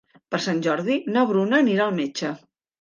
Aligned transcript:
Per 0.35 0.39
Sant 0.45 0.61
Jordi 0.67 0.97
na 1.17 1.27
Bruna 1.33 1.61
anirà 1.61 1.89
al 1.89 1.97
metge. 2.03 2.37